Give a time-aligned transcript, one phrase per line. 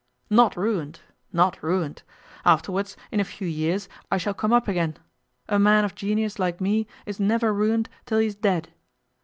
[0.31, 1.01] 'Not ruined,
[1.31, 2.01] not ruined.
[2.43, 4.97] Afterwards, in a few years, I shall come up again.
[5.47, 8.69] A man of genius like me is never ruined till he is dead.